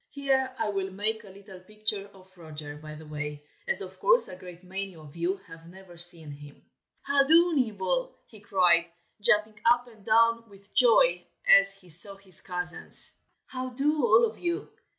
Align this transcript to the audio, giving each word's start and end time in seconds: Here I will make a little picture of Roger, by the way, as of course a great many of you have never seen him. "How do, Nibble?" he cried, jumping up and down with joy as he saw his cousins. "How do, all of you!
Here 0.09 0.55
I 0.57 0.69
will 0.69 0.89
make 0.89 1.23
a 1.23 1.29
little 1.29 1.59
picture 1.59 2.07
of 2.15 2.35
Roger, 2.35 2.75
by 2.75 2.95
the 2.95 3.05
way, 3.05 3.45
as 3.67 3.81
of 3.81 3.99
course 3.99 4.27
a 4.27 4.35
great 4.35 4.63
many 4.63 4.95
of 4.95 5.15
you 5.15 5.37
have 5.45 5.69
never 5.69 5.95
seen 5.95 6.31
him. 6.31 6.63
"How 7.03 7.21
do, 7.27 7.53
Nibble?" 7.55 8.17
he 8.25 8.39
cried, 8.39 8.87
jumping 9.21 9.59
up 9.63 9.85
and 9.87 10.03
down 10.03 10.49
with 10.49 10.73
joy 10.73 11.27
as 11.47 11.75
he 11.75 11.89
saw 11.89 12.15
his 12.15 12.41
cousins. 12.41 13.15
"How 13.45 13.69
do, 13.69 14.03
all 14.03 14.25
of 14.25 14.39
you! 14.39 14.69